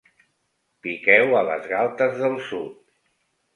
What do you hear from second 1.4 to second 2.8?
a les galtes del sud.